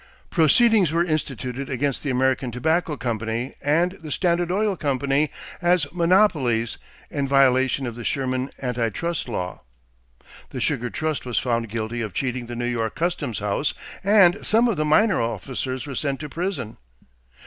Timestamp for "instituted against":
1.05-2.01